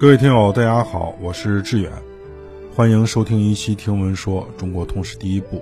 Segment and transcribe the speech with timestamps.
[0.00, 1.90] 各位听友，大家好，我是志远，
[2.72, 5.56] 欢迎收听一期《听闻说中国通史第一部》。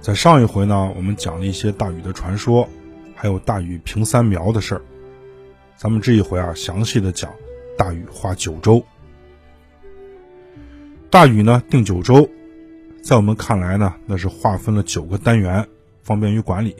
[0.00, 2.68] 在上一回呢，我们讲了一些大禹的传说，
[3.14, 4.82] 还有大禹平三苗的事儿。
[5.76, 7.30] 咱们这一回啊，详细的讲
[7.78, 8.84] 大禹划九州。
[11.10, 12.28] 大禹呢定九州，
[13.04, 15.64] 在我们看来呢，那是划分了九个单元，
[16.02, 16.74] 方便于管理。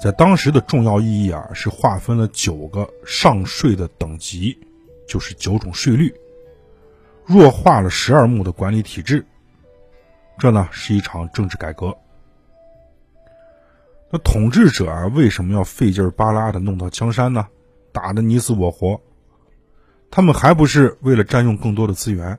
[0.00, 4.58] 在当时的重要意义啊，是划分了九个上税的等级，
[5.08, 6.14] 就是九种税率，
[7.24, 9.24] 弱化了十二目的管理体制。
[10.38, 11.96] 这呢是一场政治改革。
[14.10, 17.48] 那统治者啊，为什么要费劲巴拉的弄到江山呢？
[17.90, 19.00] 打得你死我活，
[20.10, 22.38] 他们还不是为了占用更多的资源？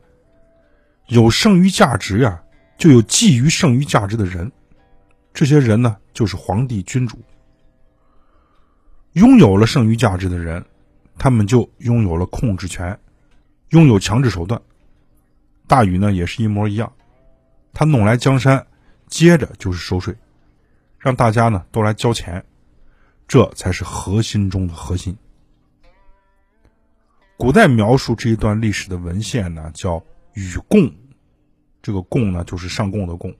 [1.07, 2.43] 有剩余价值呀，
[2.77, 4.51] 就有觊觎剩余价值的人，
[5.33, 7.17] 这些人呢，就是皇帝君主。
[9.17, 10.63] 拥有了剩余价值的人，
[11.17, 12.99] 他们就拥有了控制权，
[13.69, 14.61] 拥有强制手段。
[15.65, 16.93] 大禹呢也是一模一样，
[17.73, 18.67] 他弄来江山，
[19.07, 20.15] 接着就是收税，
[20.99, 22.45] 让大家呢都来交钱，
[23.27, 25.17] 这才是核心中的核心。
[27.37, 30.93] 古代描述这一段历史的文献呢叫禹贡，
[31.81, 33.33] 这个贡呢就是上贡的贡。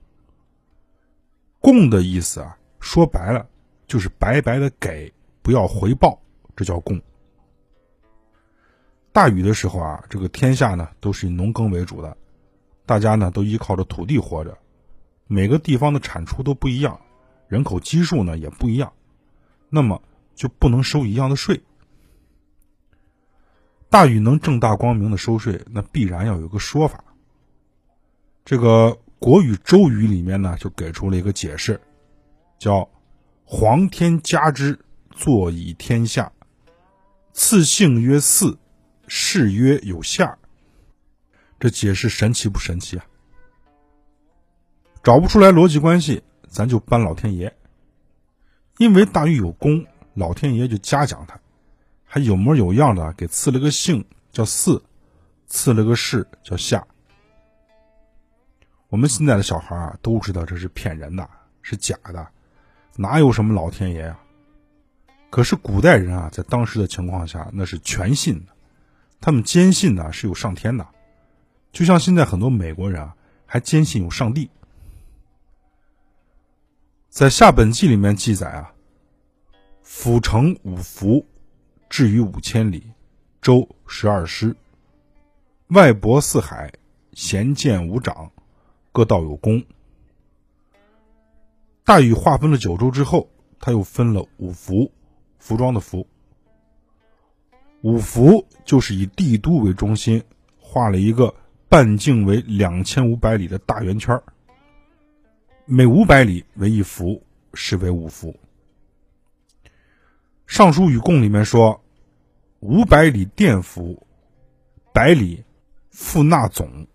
[1.60, 3.46] 贡的意思啊，说白了
[3.86, 5.12] 就是白白的给。
[5.48, 6.20] 不要回报，
[6.54, 7.00] 这叫贡。
[9.12, 12.14] 大禹的时候啊，这个天下呢都是以农耕为主的，
[12.84, 14.54] 大家呢都依靠着土地活着，
[15.26, 17.00] 每个地方的产出都不一样，
[17.46, 18.92] 人口基数呢也不一样，
[19.70, 19.98] 那么
[20.34, 21.58] 就不能收一样的税。
[23.88, 27.02] 大禹能正大光明的收税，那必然要有个说法。
[28.44, 31.80] 这个《国语·周语》里面呢就给出了一个解释，
[32.58, 32.86] 叫
[33.46, 34.78] “皇天加之”。
[35.18, 36.30] 坐以天下，
[37.32, 38.56] 赐姓曰四，
[39.08, 40.38] 谥曰有夏。
[41.58, 43.04] 这解释神奇不神奇啊？
[45.02, 47.52] 找不出来逻辑关系，咱就搬老天爷。
[48.76, 49.84] 因为大禹有功，
[50.14, 51.36] 老天爷就嘉奖他，
[52.04, 54.80] 还有模有样的给赐了个姓叫四，
[55.48, 56.86] 赐了个谥叫夏。
[58.88, 61.28] 我们现在的小孩啊，都知道这是骗人的，
[61.60, 62.24] 是假的，
[62.94, 64.16] 哪有什么老天爷呀？
[65.30, 68.52] 可是古代人啊，在当时的情况下，那是全信的，
[69.20, 70.86] 他们坚信呢是有上天的，
[71.70, 74.50] 就像现在很多美国人啊，还坚信有上帝。
[77.10, 78.72] 在《夏本纪》里面记载啊，
[79.82, 81.26] 府城五福，
[81.90, 82.90] 至于五千里，
[83.42, 84.56] 州十二师，
[85.68, 86.72] 外博四海，
[87.12, 88.30] 贤建五长，
[88.92, 89.62] 各道有功。
[91.84, 93.28] 大禹划分了九州之后，
[93.58, 94.90] 他又分了五福。
[95.38, 96.06] 服装的服，
[97.82, 100.22] 五福就是以帝都为中心
[100.58, 101.34] 画了一个
[101.68, 104.20] 半径为两千五百里的大圆圈
[105.64, 107.22] 每五百里为一福，
[107.54, 108.32] 是为五福。
[110.46, 111.82] 《尚书禹贡》里面说
[112.60, 114.06] ：“五百里殿服，
[114.92, 115.44] 百里
[115.90, 116.86] 复纳总，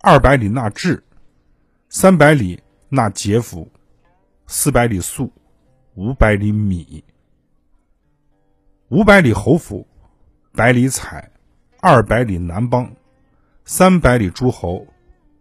[0.00, 1.02] 二百里纳制，
[1.88, 3.70] 三百里纳节服，
[4.46, 5.32] 四百里粟，
[5.94, 7.04] 五百里米。”
[8.90, 9.86] 五百里侯府，
[10.52, 11.30] 百里采，
[11.78, 12.92] 二百里南邦，
[13.64, 14.84] 三百里诸侯，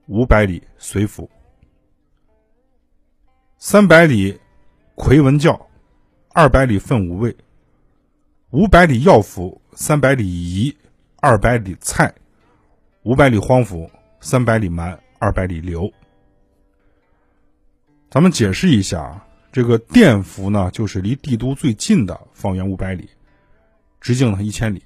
[0.06, 1.28] 五百里随府，
[3.58, 4.40] 三百里
[4.94, 5.60] 魁文教，
[6.32, 7.36] 二百里奋武卫，
[8.52, 10.78] 五百里要府，三百里夷，
[11.20, 12.14] 二百里蔡，
[13.02, 13.90] 五百里荒府，
[14.22, 15.92] 三百里蛮，二百里刘。
[18.12, 23.10] 咱们解释一下啊，这个殿府呢，就是离帝都最近的方圆五百里。
[24.02, 24.84] 直径呢一千里，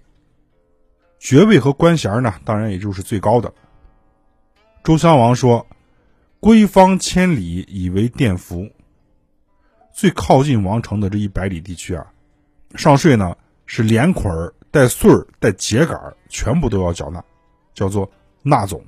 [1.20, 3.54] 爵位和官衔呢，当然也就是最高的。
[4.84, 5.66] 周襄王说
[6.42, 8.70] ：“归方千里，以为殿服。”
[9.94, 12.12] 最靠近王城的这一百里地区啊，
[12.76, 17.24] 上税呢是连捆儿带穗儿带秸秆全部都要缴纳，
[17.74, 18.12] 叫做
[18.42, 18.84] 纳总。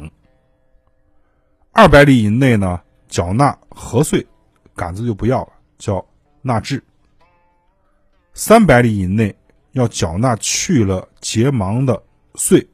[1.72, 4.26] 二百里以内呢，缴纳禾穗，
[4.76, 6.04] 杆子就不要了，叫
[6.42, 6.84] 纳制。
[8.34, 9.34] 三百里以内。
[9.76, 12.02] 要缴纳去了结芒的
[12.36, 12.66] 穗，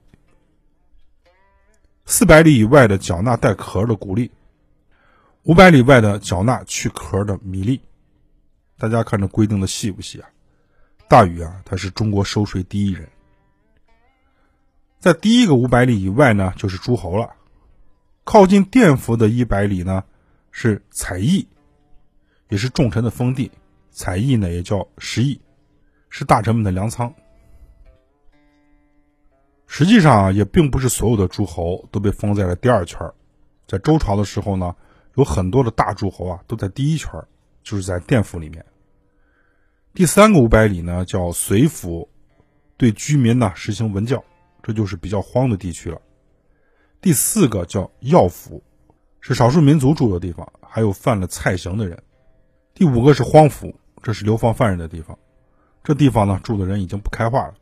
[2.05, 4.29] 四百里以外的缴纳带壳的谷粒，
[5.41, 7.81] 五百里外的缴纳去壳的米粒。
[8.77, 10.29] 大家看这规定的细不细啊？
[11.09, 13.09] 大禹啊，他是中国收税第一人。
[14.99, 17.31] 在第一个五百里以外呢，就是诸侯了。
[18.23, 20.03] 靠近甸府的一百里呢，
[20.51, 21.47] 是采邑，
[22.49, 23.51] 也是重臣的封地。
[23.89, 25.41] 采邑呢，也叫食邑。
[26.11, 27.11] 是大臣们的粮仓。
[29.65, 32.99] 实际上啊，也并不是所有的诸侯都被封在了第二圈
[33.65, 34.75] 在周朝的时候呢，
[35.15, 37.09] 有很多的大诸侯啊都在第一圈
[37.63, 38.63] 就是在殿府里面。
[39.93, 42.09] 第三个五百里呢叫随府，
[42.75, 44.21] 对居民呢实行文教，
[44.61, 46.01] 这就是比较荒的地区了。
[46.99, 48.61] 第四个叫要府，
[49.21, 51.97] 是少数民族住的地方，还有犯了菜刑的人。
[52.73, 53.73] 第五个是荒府，
[54.03, 55.17] 这是流放犯人的地方，
[55.83, 57.53] 这地方呢住的人已经不开化了。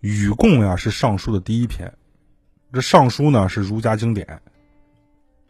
[0.00, 1.92] 禹贡呀是《尚书》的第一篇，
[2.72, 4.42] 这《尚书》呢是儒家经典，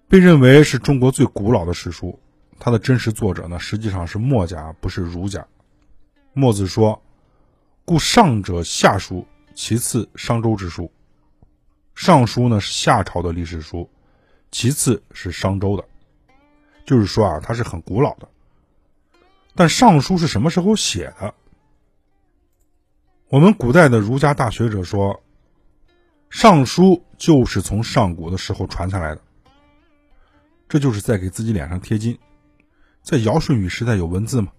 [0.08, 2.18] 被认为是中国最古老的史书。
[2.58, 5.44] 它的真实作者呢实际上是墨家，不是儒家。
[6.32, 7.02] 墨子说
[7.84, 10.84] ：“故上者夏书，其次商周之书。
[11.94, 13.88] 《尚书》呢是夏朝的历史书，
[14.50, 15.84] 其次是商周的。
[16.86, 18.28] 就是说啊，它是很古老的。
[19.54, 21.34] 但《尚书》是什么时候写的？”
[23.28, 25.14] 我们古代的儒家大学者说，
[26.30, 26.82] 《尚书》
[27.16, 29.20] 就是从上古的时候传下来的，
[30.68, 32.18] 这就是在给自己脸上贴金。
[33.02, 34.52] 在尧舜禹时代有文字吗？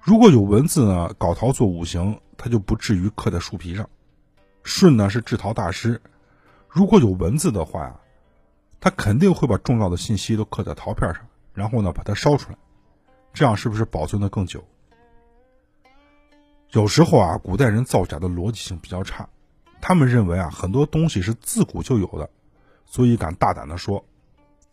[0.00, 3.88] 如果有文字呢，镐陶做五行，他就不至于刻在树皮上。
[4.62, 6.00] 舜呢是制陶大师，
[6.68, 8.00] 如果有文字的话呀，
[8.80, 12.58] 他肯定会把重要的信息都刻在陶片上，然后呢把它烧出来，
[13.36, 14.64] 这样是不是保存的更久？
[16.70, 19.28] 有时候啊，古代人造假的逻辑性比较差，
[19.78, 22.30] 他们认为啊很多东西是自古就有的，
[22.86, 24.02] 所以敢大胆的说。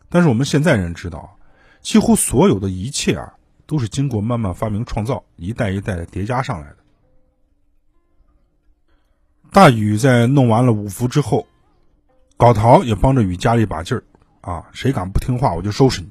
[0.08, 1.36] 但是我们现在人知道，
[1.82, 3.34] 几乎所有的一切啊
[3.66, 6.76] 都是经过慢慢发明创造，一代一代的叠加上来的。
[9.52, 11.46] 大禹在弄完了五福之后，
[12.38, 14.02] 镐陶也帮着禹加了一把劲儿
[14.40, 16.08] 啊，谁敢不听话，我就收拾你。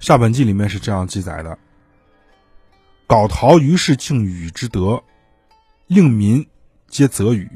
[0.00, 1.58] 下本纪里面是这样记载的。
[3.06, 5.04] 皋陶于是敬禹之德，
[5.86, 6.48] 令民
[6.88, 7.50] 皆责禹，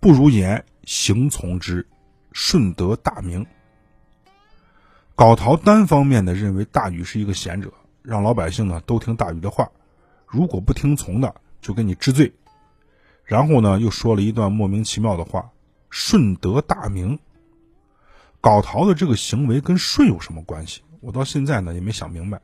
[0.00, 1.86] 不如言，行从之，
[2.32, 3.46] 顺德大名。
[5.14, 7.72] 皋陶单方面的认为大禹是一个贤者，
[8.02, 9.70] 让老百姓呢都听大禹的话，
[10.26, 12.32] 如果不听从的就给你治罪。
[13.24, 15.50] 然后呢又说了一段莫名其妙的话，
[15.88, 17.16] 顺德大名。
[18.42, 20.82] 皋陶的这个行为跟舜有什么关系？
[21.00, 22.40] 我到现在呢也没想明白。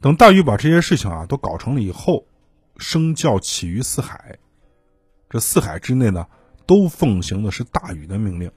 [0.00, 2.26] 等大禹把这些事情啊都搞成了以后，
[2.78, 4.38] 声教起于四海，
[5.28, 6.26] 这四海之内呢，
[6.66, 8.50] 都奉行的是大禹的命令。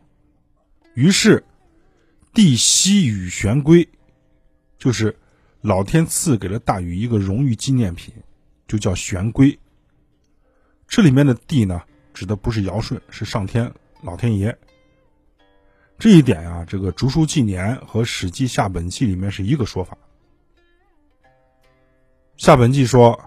[0.93, 1.43] 于是，
[2.33, 3.89] 帝西禹玄龟，
[4.77, 5.17] 就是
[5.61, 8.13] 老天赐给了大禹一个荣誉纪念品，
[8.67, 9.59] 就叫玄龟。
[10.87, 11.81] 这里面的帝呢，
[12.13, 14.57] 指的不是尧舜，是上天老天爷。
[16.03, 19.97] 这一点呀，这个《竹书纪年》和《史记夏本纪》里面是一个说法。
[22.35, 23.17] 夏本纪说：“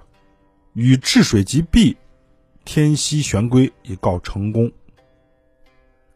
[0.76, 1.96] 禹治水及毕，
[2.66, 4.70] 天溪玄龟以告成功。”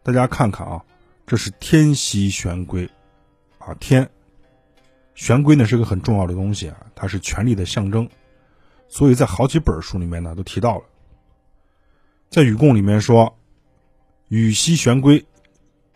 [0.04, 0.84] 大家看看啊，
[1.26, 2.86] 这是天溪玄龟
[3.56, 4.10] 啊，天
[5.14, 8.06] 玄龟呢是个很重要的东西啊，它是权力的象征，
[8.86, 10.84] 所以在好几本书里面呢都提到了。
[12.28, 13.38] 在禹贡里面说
[14.28, 15.24] ：“禹溪玄龟”，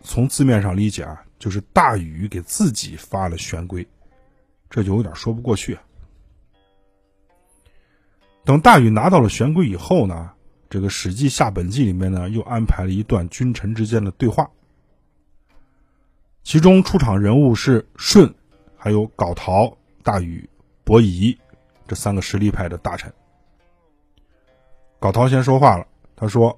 [0.05, 3.85] 从字面上理解啊，就是大禹给自己发了玄龟，
[4.69, 5.81] 这就有点说不过去啊。
[8.45, 10.31] 等大禹拿到了玄龟以后呢，
[10.69, 14.49] 这个《史记下本纪》里面呢又安排了一段君臣之间的对话，
[16.43, 18.31] 其中出场人物是舜，
[18.77, 20.47] 还有皋陶、大禹、
[20.83, 21.35] 伯夷
[21.87, 23.11] 这三个实力派的大臣。
[24.99, 26.57] 皋陶先说话了，他说：“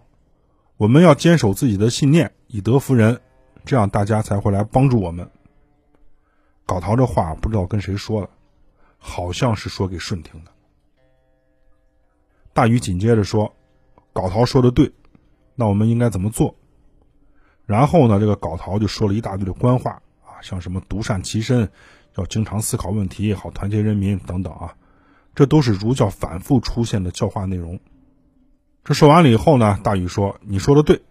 [0.77, 3.19] 我们要坚守自己的信念，以德服人，
[3.67, 5.29] 这样大家才会来帮助我们。”
[6.65, 8.29] 镐陶这话不知道跟谁说了，
[8.97, 10.51] 好像是说给舜听的。
[12.53, 13.55] 大禹紧接着说
[14.13, 14.91] ：“镐陶说的对，
[15.53, 16.55] 那我们应该怎么做？”
[17.67, 21.69] 然后呢，这个镐陶就说了一大堆的官话啊，像什么独善其身，
[22.15, 24.75] 要经常思考问题，好团结人民等等啊，
[25.35, 27.79] 这都是儒教反复出现的教化内容。
[28.83, 31.01] 这说完了以后呢，大禹说：“你说的对，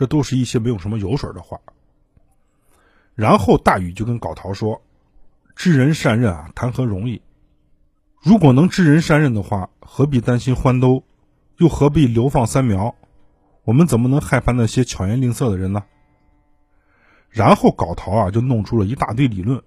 [0.00, 1.60] 这都是一些没有什么油水的话。”
[3.14, 4.80] 然后大禹就跟皋陶说
[5.54, 7.20] ：“知人善任啊，谈何容易？”
[8.22, 11.04] 如果能知人善任的话，何必担心欢兜，
[11.58, 12.94] 又何必流放三苗？
[13.64, 15.84] 我们怎么能害怕那些巧言令色的人呢？
[17.28, 19.62] 然后皋陶啊，就弄出了一大堆理论，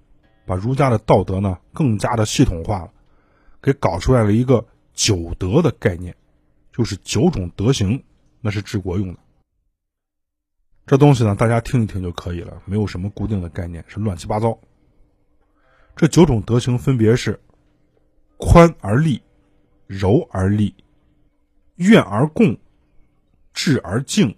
[0.48, 2.92] 把儒家的道德呢更加的系统化了，
[3.62, 6.16] 给搞出来了一个九德的概念，
[6.72, 8.04] 就是九种德行，
[8.42, 9.20] 那是治国用的。
[10.86, 14.58] 这东西呢，大家听一听就可以了，没有什么固定的概念，是乱七八糟。
[15.96, 17.40] 这九种德行分别是。
[18.38, 19.22] 宽而立，
[19.88, 20.76] 柔而立，
[21.76, 22.58] 怨而共，
[23.54, 24.36] 治而静，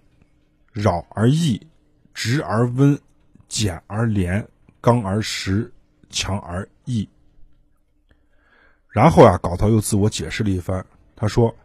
[0.72, 1.66] 扰而易，
[2.14, 3.00] 直而温，
[3.48, 4.48] 简而廉，
[4.80, 5.74] 刚而实，
[6.12, 7.10] 强而易。
[8.90, 10.86] 然后啊，高陶又自我解释了一番，
[11.16, 11.56] 他说：“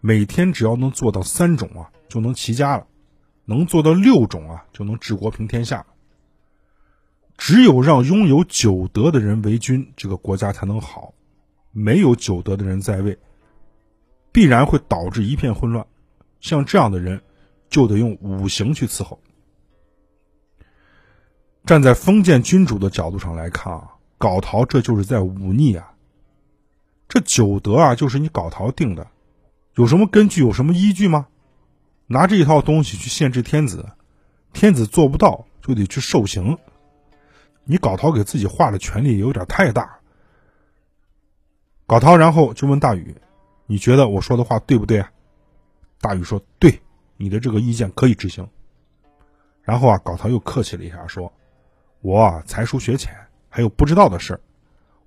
[0.00, 2.86] 每天只要能做到三种啊，就能齐家了；
[3.50, 5.84] 能做到六种啊，就能治国平天下。
[7.36, 11.12] 只有让拥有九德的人为君，这个国家才能好。
[11.72, 13.18] 没有九德的人在位。”
[14.32, 15.84] 必然会导致一片混乱，
[16.40, 17.20] 像这样的人，
[17.68, 19.20] 就得用五行去伺候。
[21.66, 25.92] 站在封建君主的角度上来看啊，搞陶这就是在忤逆啊。
[27.08, 29.04] 这九德啊，就是你搞陶定的，
[29.74, 31.26] 有什么根据，有什么依据吗？
[32.12, 33.88] 拿这一套东西去限制天子，
[34.52, 36.58] 天子做不到就得去受刑。
[37.62, 40.00] 你搞陶给自己画的权力有点太大。
[41.86, 43.14] 搞陶，然后就问大禹。
[43.66, 45.12] 你觉得我说的话对不对啊？
[46.00, 46.80] 大禹说：“对，
[47.16, 48.48] 你的这个意见可以执行。”
[49.62, 51.32] 然后啊，搞陶又客气了一下，说
[52.02, 53.14] ：“我啊才疏学浅，
[53.48, 54.40] 还有不知道的事儿，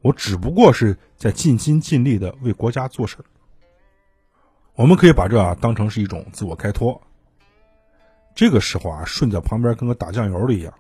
[0.02, 3.18] 我只不过是在尽心尽力的为国家做事。”
[4.76, 7.00] 我们可以把这啊当成是一种自我开脱。
[8.34, 10.74] 这个时候啊，舜在旁边跟个打酱油的一样，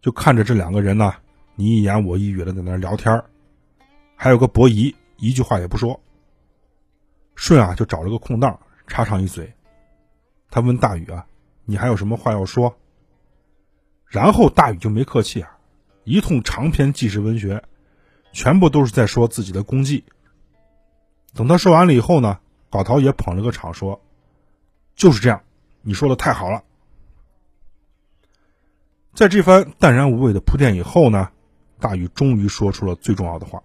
[0.00, 1.14] 就看着这两个人呢，
[1.54, 3.22] 你一言我一语的在那聊天
[4.16, 6.00] 还有个伯夷，一句话也不说。
[7.36, 9.52] 舜啊，就找了个空档插上一嘴。
[10.50, 11.26] 他问大禹啊
[11.64, 12.76] ：“你还有什么话要说？”
[14.06, 15.58] 然后大禹就没客气啊，
[16.02, 17.62] 一通长篇纪实文学，
[18.32, 20.04] 全部都是在说自己的功绩。
[21.34, 22.38] 等他说完了以后呢，
[22.74, 24.02] 搞陶也捧了个场说
[24.96, 25.44] ：“就是这样，
[25.82, 26.64] 你说的太好了。”
[29.14, 31.30] 在这番淡然无味的铺垫以后呢，
[31.78, 33.62] 大禹终于说出了最重要的话：“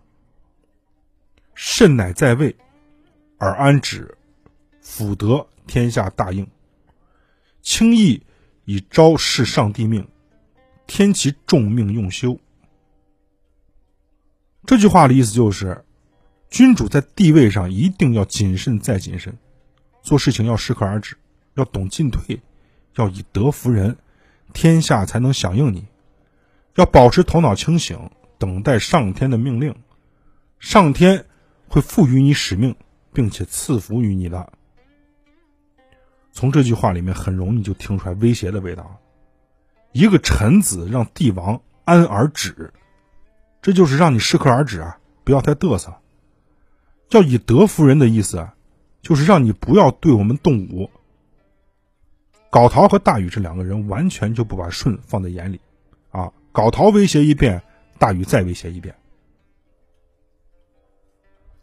[1.56, 2.56] 慎乃在位。”
[3.39, 4.16] 而安止，
[4.80, 6.48] 辅德天下大应。
[7.63, 8.22] 轻易
[8.66, 10.08] 以昭示上帝命，
[10.86, 12.38] 天其重命用修。
[14.68, 15.84] 这句话的意思就是，
[16.50, 19.38] 君主在地位上一定要谨慎再谨慎，
[20.01, 21.15] 做事情要适可而止，
[21.56, 22.41] 要懂进退，
[22.96, 23.98] 要以德服人，
[24.53, 25.86] 天下才能响应你。
[26.75, 29.75] 要保持头脑清醒，等待上天的命令，
[30.60, 31.25] 上天
[31.68, 32.75] 会赋予你使命。
[33.12, 34.53] 并且赐福于你的。
[36.32, 39.01] 从这句话里面很容易就听出来威胁的味道。
[39.91, 42.72] 一个臣子让帝王安而止，
[43.62, 45.99] 这就是让你适可而止啊，不要太嘚瑟。
[47.10, 48.56] 叫以德服人的意思啊，
[49.01, 50.89] 就是让你不要对我们动武。
[52.51, 55.60] 皋陶和大禹这两个人完全就不把舜放在眼里
[56.12, 56.32] 啊。
[56.54, 57.62] 皋陶威胁一遍，
[57.98, 58.96] 大禹再威胁一遍。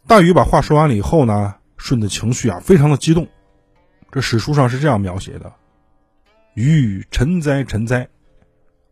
[0.05, 3.27] 大禹把话说完了以后呢，舜的情绪啊非常的激动。
[4.11, 5.53] 这史书上是这样描写的
[6.55, 8.07] ：“禹臣哉臣哉，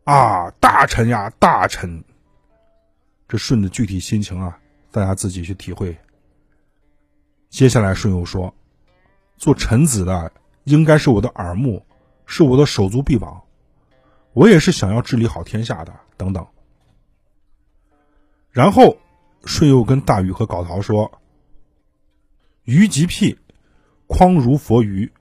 [0.04, 2.04] 啊大臣呀大臣。”
[3.28, 4.60] 这舜的具体心情啊，
[4.92, 5.98] 大家自己去体会。
[7.56, 8.54] 接下来舜又说
[9.40, 10.30] ：“做臣子的
[10.66, 11.86] 应该是我的耳目，
[12.26, 13.44] 是我的手足臂膀，
[14.34, 16.46] 我也是想要治理好天下的。”等等。
[18.52, 18.98] 然后。
[19.48, 21.22] 舜又跟大禹和皋陶说
[22.66, 23.38] ：“鱼即辟，
[24.08, 25.14] 匡如佛鱼，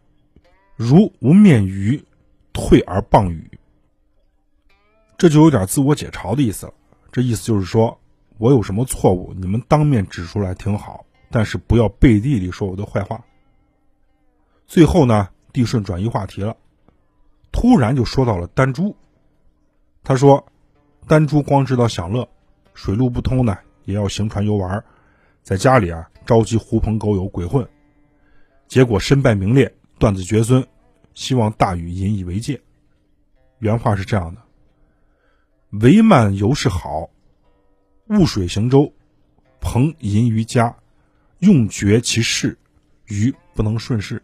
[0.77, 2.03] 如无面鱼，
[2.55, 3.51] 退而谤禹。”
[5.19, 6.73] 这就有点自我解嘲的意思了。
[7.13, 8.01] 这意思就是说，
[8.39, 13.25] 我有什么错误，你们当面指出来挺好，但是不要背地里说我的坏话。
[14.69, 16.57] 最后呢，帝舜转移话题了，
[17.51, 18.95] 突然就说到了丹朱。
[20.05, 20.47] 他说
[21.09, 22.29] ：“丹朱光知道享乐，
[22.73, 24.85] 水路不通呢。”也要行船游玩，
[25.43, 27.69] 在家里啊召集狐朋狗友鬼混，
[28.69, 30.65] 结果身败名裂，断子绝孙，
[31.15, 32.63] 希望大禹引以为戒。
[33.59, 34.41] 原话是这样的
[35.83, 37.11] ：“为慢游是好，
[38.07, 38.93] 雾水行舟，
[39.61, 40.77] 朋淫于家，
[41.45, 42.59] 用绝其事，
[43.07, 44.23] 禹不能顺势。”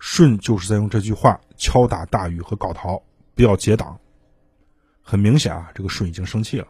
[0.00, 3.02] 舜就是在用这句话敲打大禹和皋陶，
[3.34, 3.98] 不要结党。
[5.02, 6.68] 很明显啊，这个舜已经生气了。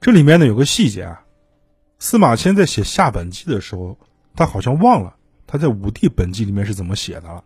[0.00, 1.24] 这里面呢有个细节啊，
[1.98, 3.98] 司马迁在写下本纪的时候，
[4.34, 7.44] 他好像忘了他在武帝本纪里面是怎么写的了。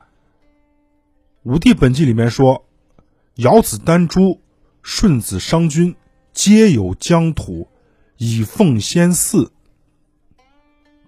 [1.42, 2.66] 武帝本纪里面说
[3.36, 4.40] ：“尧子丹朱，
[4.82, 5.96] 舜子商君，
[6.32, 7.68] 皆有疆土，
[8.16, 9.50] 以奉先嗣。”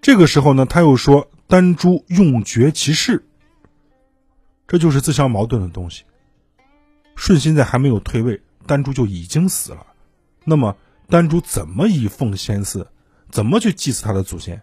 [0.00, 3.24] 这个时候呢，他又说丹朱用绝其事，
[4.66, 6.04] 这就是自相矛盾的东西。
[7.16, 9.86] 舜现在还没有退位，丹朱就已经死了，
[10.44, 10.76] 那么。
[11.10, 12.86] 丹朱怎么以奉先嗣？
[13.30, 14.60] 怎么去祭祀他的祖先？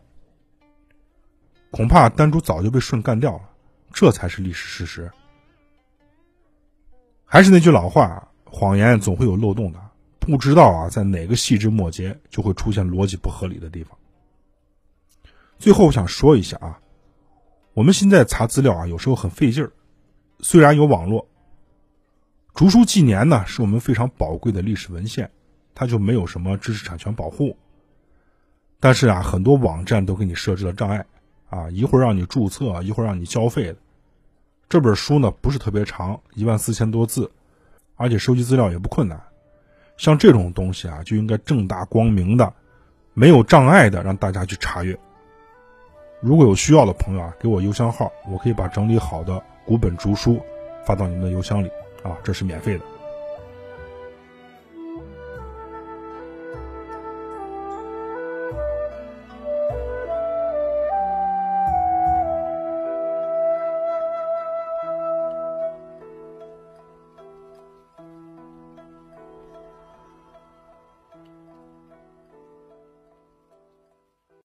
[1.71, 3.49] 恐怕丹朱早就被舜干掉了，
[3.91, 5.11] 这才是历史事实。
[7.25, 9.84] 还是那句老话，谎言总会有漏洞的，
[10.25, 13.97] 不知道啊，在哪个细枝末节就会出现逻辑不合理的地方。
[15.59, 16.79] 最后，我想说一下啊，
[17.73, 19.71] 我们现在查资料啊，有时候很费劲儿。
[20.39, 21.27] 虽然有网络，
[22.53, 25.31] 竹书纪年呢，是我们非常宝贵的历史文献，
[25.73, 27.57] 它就没有什么知识产权保护。
[28.79, 31.05] 但是啊，很多网站都给你设置了障碍，
[31.49, 33.77] 啊，一会儿让你注册，一会儿让你交费的。
[34.67, 37.31] 这本书呢，不是特别长，一万四千多字，
[37.95, 39.21] 而且收集资料也不困难。
[39.97, 42.51] 像这种东西啊，就应该正大光明的、
[43.13, 44.97] 没有障碍的让大家去查阅。
[46.21, 50.41] 如果有需要的朋友啊，给我邮箱号，我可以把整理好的古本竹书
[50.85, 51.69] 发到你们的邮箱里
[52.03, 52.94] 啊，这是免费的。